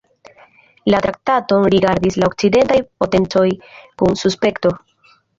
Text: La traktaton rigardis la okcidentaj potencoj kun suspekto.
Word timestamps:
La 0.91 0.99
traktaton 1.05 1.67
rigardis 1.73 2.17
la 2.23 2.29
okcidentaj 2.31 2.77
potencoj 3.03 3.43
kun 4.03 4.17
suspekto. 4.23 4.73